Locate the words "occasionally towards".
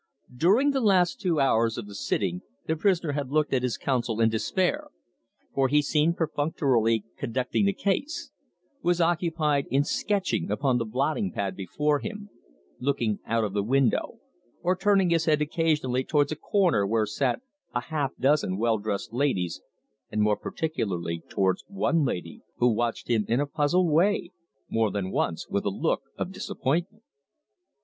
15.39-16.31